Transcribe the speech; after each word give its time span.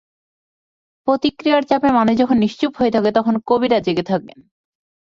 প্রতিক্রিয়ার 1.07 1.63
চাপে 1.63 1.89
মানুষ 1.91 2.13
যখন 2.17 2.37
নিশ্চুপ 2.37 2.71
হয়ে 2.77 2.91
থাকে, 2.91 3.09
তখনো 3.11 3.37
কবিরা 3.47 3.77
জেগে 3.79 4.03
থাকেন। 4.03 4.37